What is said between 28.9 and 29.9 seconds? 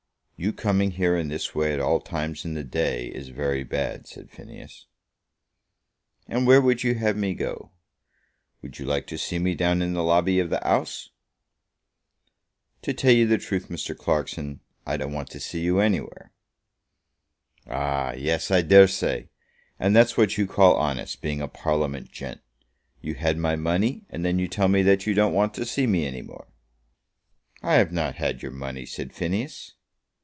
Phineas.